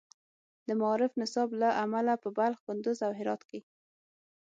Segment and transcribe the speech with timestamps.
[0.67, 3.59] د معارف نصاب له امله په بلخ، کندز، او هرات کې